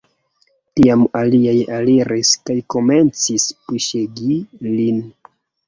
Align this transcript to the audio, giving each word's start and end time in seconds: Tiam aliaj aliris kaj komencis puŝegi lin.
Tiam 0.79 1.03
aliaj 1.19 1.53
aliris 1.81 2.33
kaj 2.51 2.57
komencis 2.77 3.47
puŝegi 3.69 4.43
lin. 4.75 5.01